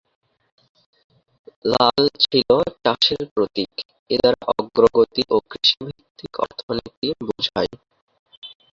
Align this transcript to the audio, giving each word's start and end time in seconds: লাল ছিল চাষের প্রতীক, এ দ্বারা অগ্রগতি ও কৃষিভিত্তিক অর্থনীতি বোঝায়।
লাল 1.65 2.01
ছিল 2.23 2.49
চাষের 2.83 3.23
প্রতীক, 3.33 3.71
এ 4.09 4.15
দ্বারা 4.21 4.41
অগ্রগতি 4.53 5.23
ও 5.29 5.37
কৃষিভিত্তিক 5.49 6.33
অর্থনীতি 6.43 7.07
বোঝায়। 7.27 7.71